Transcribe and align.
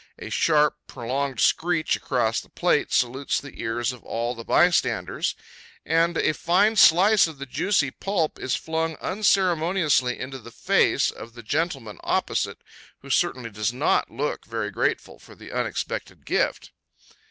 A 0.17 0.31
sharp, 0.31 0.77
prolonged 0.87 1.39
screech 1.39 1.95
across 1.95 2.39
his 2.41 2.49
plate 2.55 2.91
salutes 2.91 3.39
the 3.39 3.61
ears 3.61 3.91
of 3.91 4.01
all 4.03 4.33
the 4.33 4.43
bystanders, 4.43 5.35
and 5.85 6.17
a 6.17 6.33
fine 6.33 6.75
slice 6.75 7.27
of 7.27 7.47
juicy 7.47 7.91
pulp 7.91 8.39
is 8.39 8.55
flung 8.55 8.95
unceremoniously 8.95 10.17
into 10.19 10.39
the 10.39 10.49
face 10.49 11.11
of 11.11 11.33
the 11.35 11.43
gentleman 11.43 11.99
opposite, 12.03 12.63
who 13.03 13.11
certainly 13.11 13.51
does 13.51 13.71
not 13.71 14.09
look 14.09 14.43
very 14.45 14.71
grateful 14.71 15.19
for 15.19 15.35
the 15.35 15.51
unexpected 15.51 16.25
gift. 16.25 16.71